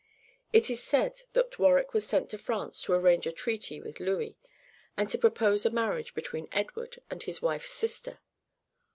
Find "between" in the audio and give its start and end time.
6.15-6.49